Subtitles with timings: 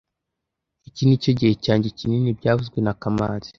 [0.87, 3.49] Iki nicyo gihe cyanjye kinini byavuzwe na kamanzi